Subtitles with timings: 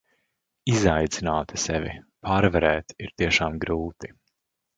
[0.71, 1.91] Izaicināt sevi
[2.29, 4.13] pārvarēt ir tiešām grūti.